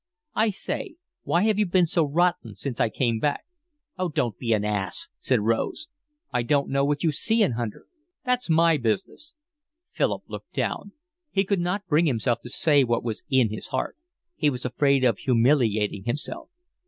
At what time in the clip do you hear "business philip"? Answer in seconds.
8.77-10.23